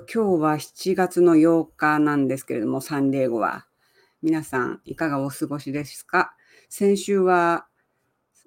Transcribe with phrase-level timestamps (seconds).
[0.00, 3.66] 今日は7月の8日なんですけれども、サンディエゴは。
[4.22, 6.34] 皆さん、いかがお過ごしですか？
[6.70, 7.66] 先週は、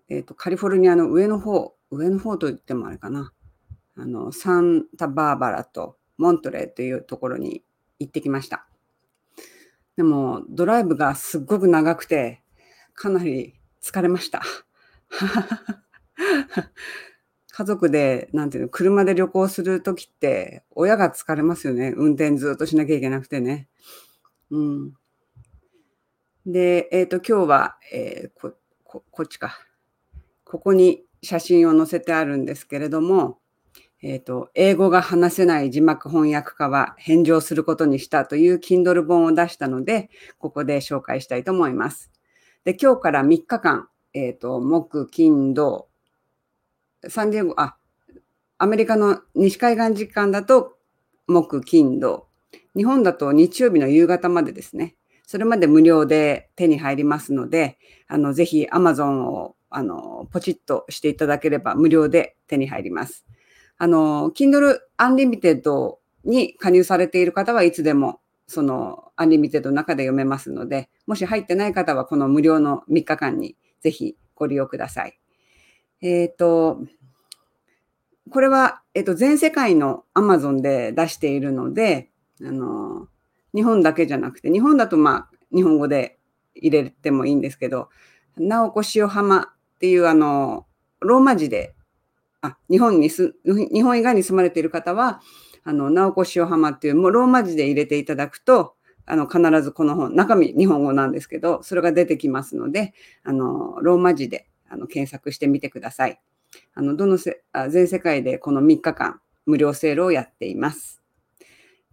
[0.10, 3.31] えっ、と、カリフォルニアの上の方、上の方と言ってもあれかな。
[3.96, 7.63] あの、サンタバーバラとモントレーというところに
[7.99, 8.65] 行ってきました。
[9.97, 12.41] でも、ドライブがすっごく長くて、
[12.96, 13.53] かなり
[13.83, 14.41] 疲れました。
[17.58, 21.94] 家族で、なんていうの、車で旅行するときって、親が疲れますよね。
[21.95, 23.70] 運転ずっとしなきゃいけなくてね。
[24.52, 24.94] うん。
[26.45, 29.58] で、えっ、ー、と、今日は、えー、こ、こ、こっちか。
[30.44, 33.40] ここに写真を載せてあるんですけれども、
[34.02, 40.09] えっ、ー、と、英語が話せない字幕翻訳家は返上することにしたという Kindle 本を出したので、
[40.40, 42.12] ここで紹介したいと思います。
[42.66, 45.88] で、今日から3日間、えっ、ー、と、木、金、土、
[47.09, 47.77] サンディエゴ、あ、
[48.58, 50.77] アメリカの西海岸時間だと
[51.28, 52.28] 木、金、土。
[52.75, 54.95] 日本だと日曜日の夕方までですね。
[55.26, 63.26] それまで無料で手に入りますので、あの、ぜひ Amazon を、あの、ポチッとしていただければ無料で手に入ります。
[63.78, 75.20] あの、Kindle Unlimited に加入されている方はいつでもそのアンリミテッドの中で読めますので、もし入ってない方はこの無料の3日間にぜひご利用ください。
[76.02, 76.81] えっ、ー、と、
[78.30, 82.09] これは、えっ、と、全世界の Amazon で出しているので、
[82.42, 83.08] あの、
[83.54, 86.17] 日本だけじゃなくて、日本だとまあ、日本語で
[86.56, 87.90] 入れてもいいんですけど、
[88.38, 89.48] 直子塩浜っ
[89.80, 90.66] ていうあの、
[91.00, 91.76] ローマ字で、
[92.42, 95.22] あ、日本にす、日本以外に住まれている方は、
[95.64, 106.20] あの、直子塩浜っていう、もうローマ字で入れていただくと、あの、必ずこの本、中身日本語なんですけど、それが出てきますので、あの、ローマ字であの検索してみてください。
[106.73, 111.02] あの、どのせあ、全世界でこの3日間、無料セールをやっています。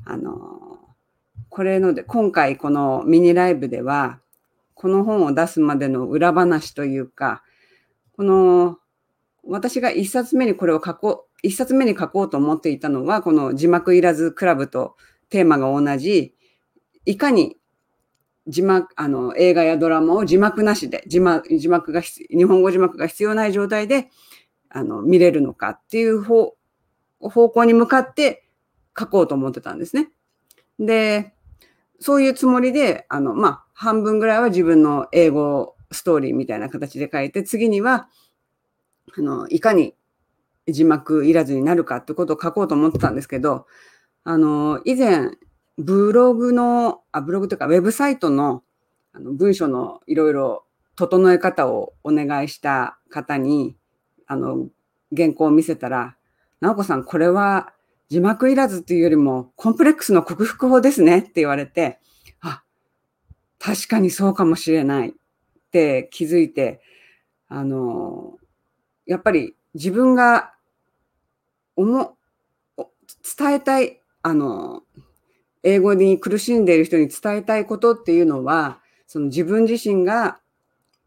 [0.04, 0.78] あの、
[1.48, 4.20] これので、今回このミニライブでは、
[4.74, 7.42] この本を出すまでの裏話というか、
[8.16, 8.78] この、
[9.44, 14.96] 私が1冊目にこれを書こう、1冊目に書こうと思っていたのは、この字幕いらずクラブと
[15.28, 16.34] テーマが同じ、
[17.04, 17.56] いかに
[18.46, 24.08] 字幕、あの、映画やドラマを字幕なしで、字幕、字幕が、日本語字幕が必要ない状態で、
[24.72, 26.56] あの、見れるのかっていう方、
[27.20, 28.48] 向に向かって
[28.98, 30.10] 書こうと思ってたんですね。
[30.78, 31.34] で、
[32.00, 38.08] そういうつもりで、あの、まあ、半分ぐらいは自分の英語ストーリーみたいな形で書いて、次には、
[39.16, 39.94] あの、いかに
[40.66, 43.66] 字幕いらずになるかってことを書こうと思ってたんですけど、
[44.24, 45.30] あの、以前、
[45.78, 48.62] ブログの、あ、ブログというか、ウェブサイトの
[49.14, 50.64] あの文章のいろいろ
[50.96, 53.76] 整え方をお願いした方に、
[54.32, 54.68] あの、
[55.14, 56.16] 原稿を見せたら、
[56.60, 57.72] 直子さん、これは
[58.08, 61.98] 字幕いらずというよりも、コンプレックスの克服法ですねって言われて、
[62.40, 62.62] あ、
[63.58, 65.12] 確かにそうかもしれないっ
[65.70, 66.80] て気づいて、
[67.48, 68.38] あの、
[69.04, 70.54] やっぱり自分が
[71.76, 72.16] 思、
[73.38, 74.82] 伝えたい、あの、
[75.62, 80.40] 英語に苦しんでいる人に伝えたいことっていうのは、その自分自身が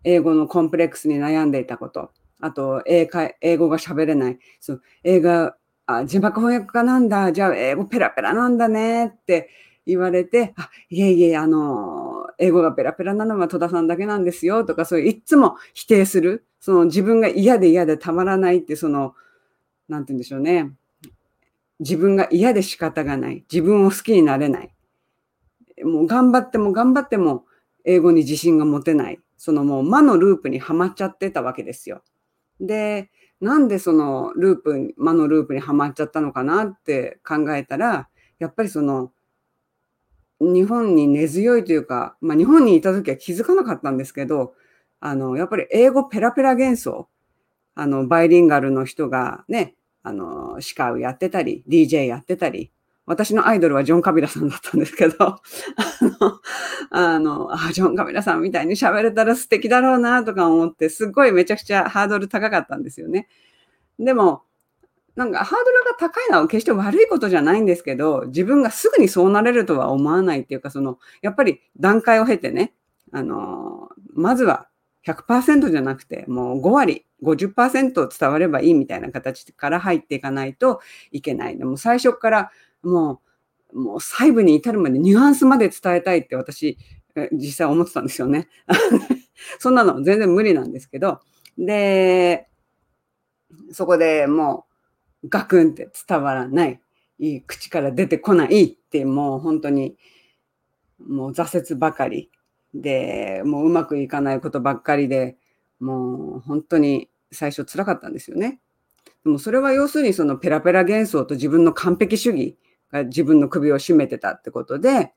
[0.04, 2.12] 英語のコンプレックスに悩んでいたこと、
[2.42, 5.56] あと英会英語が喋れない、その映画、
[5.88, 9.50] あ字幕翻訳家なんだ、じゃあ英語ペラペラなんだねって
[9.86, 19.14] 言われて、あいえいえ、あの、英語がペラペラなのは戸田さんだけなんですよとか、そういういつも否定する、その自分が嫌で嫌でたまらないって、その、
[19.88, 20.72] なんて言うんでしょうね。
[21.80, 23.46] 自分が嫌で仕方がない。
[23.52, 24.74] 自分を好きになれない。
[25.84, 27.46] もう頑張っても頑張っても
[27.84, 29.20] 英語に自信が持てない。
[29.38, 32.02] そのもう魔のループにはまっちゃってたわけですよ。
[32.60, 33.12] で、
[33.42, 39.12] なんでそのループ、魔のループにはまっちゃったのかなって考えたら、やっぱりその
[40.40, 44.54] 日本に根強いというか、まあ日本にいた時は気づかなかったんですけど、
[45.00, 47.08] あの、やっぱり英語ペラペラ幻想、
[47.76, 52.72] あの、バイリンガルの人がね、あの、司会をやってたり、DJ やってたり、
[53.06, 55.40] 私のアイドルはジョン・カビラさんだったんですけど、あ
[56.02, 56.42] の、
[56.90, 63.28] あの、あ、ジョン・カビラさんみたいに喋れたら素敵だろうなとか思って、すっごいめちゃくちゃハードル高かったんですよね。
[64.00, 64.42] でも、
[65.16, 72.74] なんかハードルが高いのは決して悪いことじゃないんですけど、自分がすぐにそうなれるとは思わないっていうか、その、やっぱり段階を経てね、
[73.12, 74.68] あの、まずは
[75.06, 80.82] 100%じゃなくて、もう5割、50%伝わればいいみたいな形から入っていかないと
[81.12, 81.58] いけない。
[81.58, 82.52] でも最初から
[82.88, 83.22] も
[83.74, 86.78] う、もう細部に至るまでニュアンスまで伝えたいって私、
[87.32, 88.48] 実際思ってたんですよね。
[89.60, 91.20] そんなの全然無理なんですけど、
[91.58, 92.48] で、
[93.72, 94.66] そこでも
[95.24, 96.82] うガクンって伝わらない。
[97.18, 99.96] いい口から出てこないってもう本当に
[101.00, 102.30] もう挫折ばかり
[102.74, 105.38] でもううまくいかないことばっかりで
[105.80, 108.60] もう本当に最初つらかったんですよね。
[109.24, 112.58] でもそれは要するにそのペラペラ幻想と自分の完璧主義
[112.92, 115.14] が自分の首を絞めてたってことで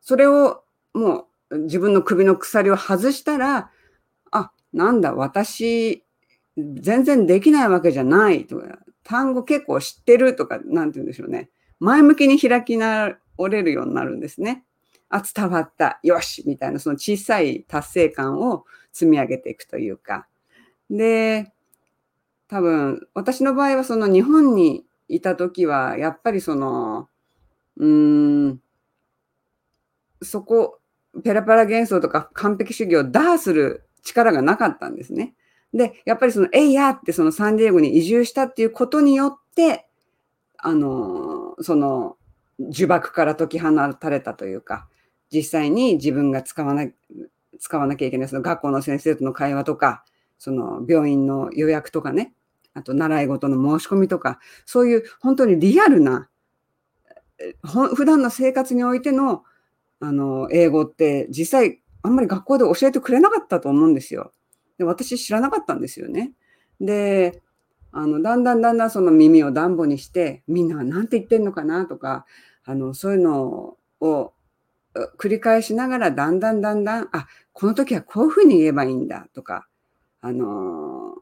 [0.00, 0.62] それを
[0.94, 3.70] もう自分の首の鎖を外したら
[4.30, 6.04] あなんだ私
[6.56, 13.16] 全然できないわけじゃないとか単語結構知ってるとかなんて言うんでしょうね前向きに開き直
[13.48, 14.64] れるようになるんですね。
[15.08, 20.26] あ、伝わった、よしみたいな、その小さい達成感を積み上げていくというか。
[20.90, 21.52] で、
[22.48, 27.08] 多分、私の場合はその日本にいた時は、やっぱりその、
[27.76, 28.60] うーん、
[30.22, 30.78] そこ、
[31.24, 35.34] ペラペラ幻想とか完璧主義を打破する力がなかったんですね。
[35.72, 39.86] で、やっぱりその、えいやってそのサンディエゴに移住したっていうことによって、
[40.58, 42.16] あの、その、
[42.58, 44.88] 呪縛から解き放たれたというか、
[45.32, 46.88] 実際に自分が使わな
[47.58, 50.04] 使わなきゃいけないその学校の先生との会話とか
[50.38, 52.32] その病院の予約とかね
[52.76, 56.28] あと習い事の申し込みとかそういう本当にリアルな
[57.64, 59.42] 普段の生活においての
[59.98, 64.32] あの英語って実際あんまり学校で教えてくれなかったと思うんですよ。
[64.78, 66.32] で私知らなかったんですよね。
[66.80, 67.42] で
[67.92, 72.26] あのだんだんだんだんその耳を暖房にしてみんなは何て言ってんのかなとか
[72.64, 74.32] あのそういうのを
[75.18, 79.66] 繰り返しながらだんだんだんだん、あ、この時はこういうふうに言えばいいんだとか、
[80.20, 81.16] あの、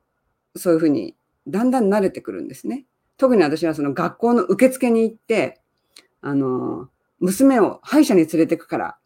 [0.56, 2.86] そういうふうにだんだん慣れてくるんですね。
[3.16, 5.60] 特に私はその学校の受付に行って、
[6.20, 6.88] あの、
[7.20, 8.96] 娘を歯医者に連れてくから、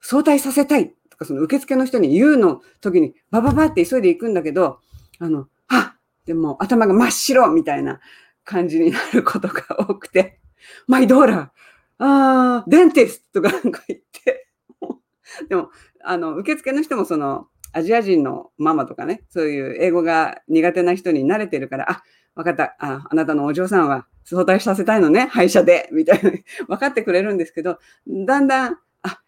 [0.00, 4.80] 早退させたいとか、その受付の人に言うの時に、バババって急いで行くんだけど、
[5.18, 5.96] あの、は
[6.26, 8.00] でも頭が真っ白みたいな
[8.44, 10.40] 感じになることが多くて、
[10.86, 11.52] マイドーラあ
[11.98, 14.48] あ、デンティスとかなんか言って、
[15.48, 15.70] でも、
[16.02, 22.02] あの、受付の人もその、アジア人のママとかね、そういう英語が苦手な人に慣れてるから、あ、
[22.34, 26.30] 分かった、ああなたのお嬢さんは相対させたいのね、歯医者で、 みたいな、
[26.66, 29.20] 分かってくれるんですけど、だんだん、あ、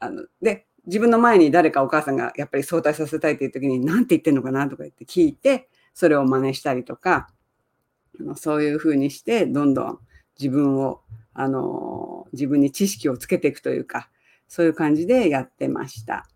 [0.00, 7.28] あの、で、自分の前に誰かお母さんがやっぱり相対させたいっていう時に、何て言ってんのかなとか言って聞いて、それを真似したりとか、
[8.36, 9.98] そういうふうにして、どんどん
[10.38, 11.02] 自分を
[11.40, 14.10] あの、自分に知識をつけていくというか、
[14.48, 16.26] そういう感じでやってました。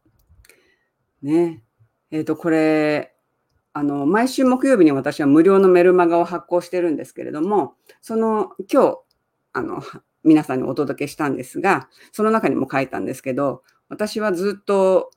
[1.23, 1.63] ね。
[2.11, 3.15] えっ、ー、と、これ、
[3.73, 8.99] あの、毎週木曜日に私は無料のメルマガを発行してるんですけれども、その、今日、
[9.55, 9.83] あの、
[10.25, 15.11] 皆さんにお届けしたんですが、その中にも書いたんですけど、私はずっと、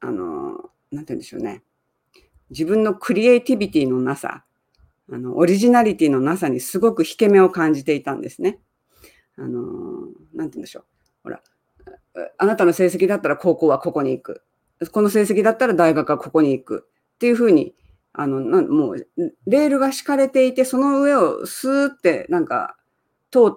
[0.00, 1.62] あの、なんて言うんでしょうね。
[2.50, 4.44] 自分のクリエイティビティのなさ、
[5.10, 8.58] あの、オリジナリティのなさにすごく引け目を感じていたんですね。
[9.36, 10.84] あの、なんて言うんでしょう。
[11.24, 11.42] ほら、
[12.38, 14.42] あなたの成績だったら高校はここに行く。
[14.92, 16.88] この成績だったら大学はここに行く。
[17.16, 17.74] っていうふうに、
[18.12, 19.06] あの、なもう、
[19.46, 22.76] レールが敷かれていて、その上をスーってなんか、
[23.30, 23.56] 通、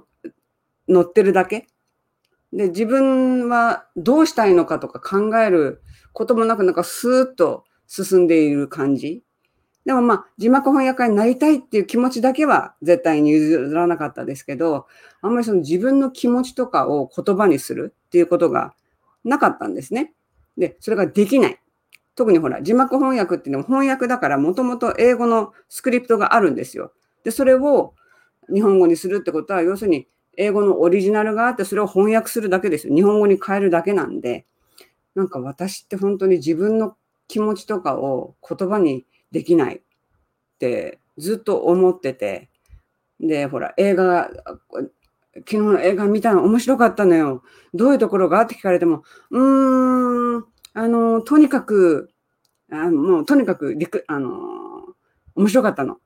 [0.88, 1.68] 乗ってるだけ。
[2.52, 5.82] で、自分はどうしたいのかとか考える
[6.12, 9.24] こともなく、なんかスーッと進んでいる感じ。
[9.86, 14.86] でもまあ、字幕翻訳家になりたいっていう気持ちだけは絶対に譲らなかったですけど、
[15.22, 18.74] あんまりその自分の気持ちとかを言葉にするっていうことが
[19.24, 20.14] なかったんですね。
[20.58, 21.60] で、それができない。
[22.16, 26.94] 特にほら、字幕翻訳っていうのも翻訳だからもともと英語のスクリプトがあるんですよ。
[27.24, 27.94] で、それを
[28.54, 32.96] 日本語にするってことは、要するに英語のオリジナルがあって、それを翻訳するだけですよ。
[32.96, 34.46] 日本語に変えるだけなんで、
[35.16, 36.96] なんか私って本当に自分の
[37.28, 39.82] 気持ちとかを言葉にできないっ
[40.60, 42.50] てずっと思ってて、
[43.20, 44.30] で、ほら、映画、
[45.34, 47.44] 昨日の映画見たの面白かったのよ。
[47.74, 48.42] どういうところが？
[48.42, 52.12] って聞かれても、うーん、あの、とにかく、
[52.72, 53.76] あもうとにかく、
[54.08, 54.32] あの、
[55.36, 55.98] 面白かったの。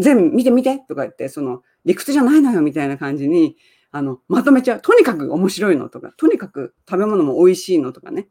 [0.00, 3.56] 全部見て見てとか言って、その、理屈じゃないのよみたいな感じに、
[3.90, 4.80] あの、まとめちゃう。
[4.80, 8.28] とにかく面白いのとか、とにかく食べ物も美味しいのとかね。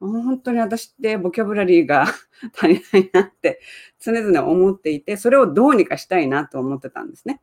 [0.00, 2.06] 本当に私ってボキャブラリーが
[2.56, 3.60] 足りないなって
[4.00, 7.40] 常々思っていて、それをどうにかしたいなと思ってたんですね。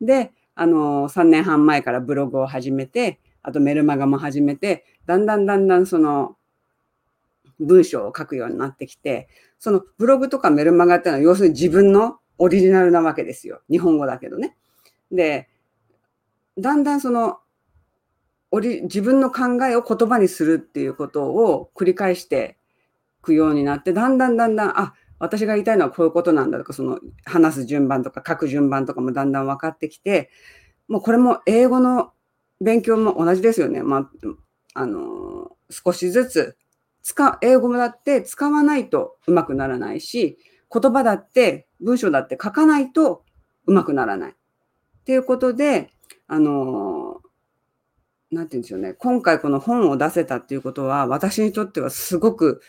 [0.00, 6.36] で、あの、3年半前からブログを始めて、あとメルマガも始めて、だんだんだんだんその
[7.60, 9.28] 文章を書くようになってきて、
[9.60, 13.62] そのブログとかメルマガっていうのは要するに自分のオリジナルなわけですよ。
[13.70, 14.56] 日本語だけどね。
[15.12, 15.48] で、
[16.58, 17.38] だんだんその
[18.50, 22.56] 自分の考えを言葉にするっていうことを繰り返して
[23.20, 30.30] いくようになって、だんだんだんだん、あ、私が言いたいのはこういうことなんだとか、その話す順番とか書く順番とかもだんだん分かってきて、
[30.86, 32.12] もうこれも英語の
[32.60, 33.82] 勉強も同じですよね。
[33.82, 34.10] まあ、
[34.74, 36.56] あの、少しずつ、
[37.02, 40.38] 使、英語もだって使わないとうまくならないし、
[40.72, 43.24] 言葉だって文章だって書かないと
[43.66, 44.32] うまくならない。
[44.32, 44.34] っ
[45.04, 45.90] ていうことで、
[46.26, 47.20] あの、
[48.30, 48.92] なんて言うんでしょうね。
[48.94, 52.60] 今回この本を出せたっていうことは、私にとってはすごく、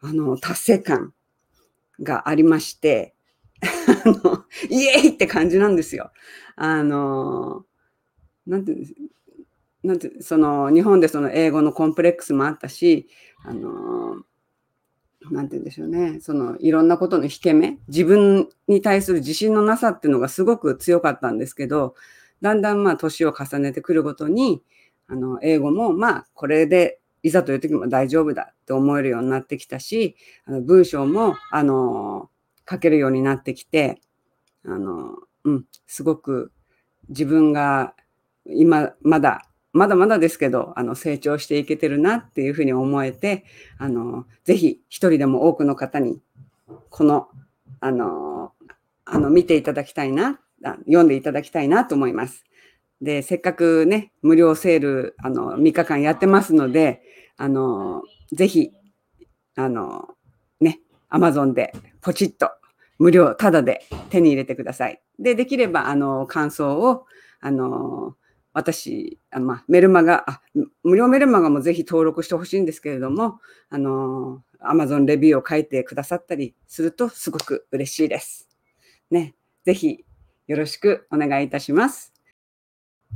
[0.00, 1.12] あの、達成感
[2.00, 3.14] がありまして、
[3.62, 6.10] あの、イエーイって感じなんですよ。
[6.56, 7.64] あの、
[8.46, 8.74] なんて
[9.82, 13.08] なんて、その、日本でその英語のコンプレックスもあったし、
[13.44, 14.22] あの、
[15.30, 16.20] なんて言うんでしょうね。
[16.20, 21.94] その、いろんなことの引け目、自分に対する自信のなさっていうのがすごく強かったんですけど、
[22.40, 24.62] だんだんまあ、年を重ねてくるごとに、
[25.08, 32.30] あの、英語もまあ、これでいざという時も大丈夫だって思えるようになってきたし、あの文章も、あの、
[32.68, 34.00] 書けるようになってきて、
[34.64, 36.52] あの、うん、すごく
[37.08, 37.94] 自分が
[38.46, 43.44] 今、まだ、まだまだですけど、あの、成長していけてるなっていうふうに思えて、
[43.78, 46.20] あの、ぜひ一人でも多くの方に、
[46.90, 47.28] この、
[47.80, 48.52] あの、
[49.04, 50.40] あの、見ていただきたいな、
[50.86, 52.44] 読んでいただきたいなと思います。
[53.02, 57.02] で、せっかくね、無料セール、あの、3日間やってますので、
[57.36, 58.70] あの、ぜひ、
[59.56, 60.08] あの、
[60.60, 62.50] ね、アマゾンでポチッと
[62.98, 65.02] 無料、ただで手に入れてください。
[65.18, 67.06] で、できれば、あの、感想を、
[67.40, 68.14] あの、
[68.52, 70.40] 私、あまあ、メルマガ、あ、
[70.84, 78.48] 無料メルマガもぜひ登録してほしいんですけれども、あの、アマゾンレビューを書いてくださったりするとすごく嬉しいです。
[79.10, 80.04] ね、ぜひ
[80.46, 82.11] よろしくお願いいたします。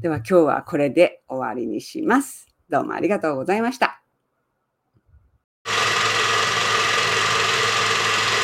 [0.01, 2.49] では今日はこれで終わりにします。
[2.69, 4.06] どうもありがとうございました。